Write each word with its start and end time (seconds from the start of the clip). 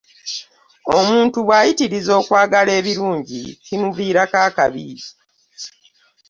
Omuntu 0.97 1.37
bwayitiriza 1.47 2.11
okwagala 2.21 2.71
ebirungi 2.79 3.41
kimuviirako 3.65 4.35
akabi. 4.47 4.87